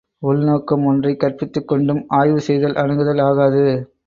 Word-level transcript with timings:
உள்நோக்கம் 0.21 0.85
ஒன்றைக் 0.85 1.19
கற்பித்துக் 1.19 1.67
கொண்டும் 1.67 2.03
ஆய்வு 2.07 2.41
செய்தல் 2.41 2.73
அணுகுதல் 2.75 3.21
ஆகாது. 3.21 3.63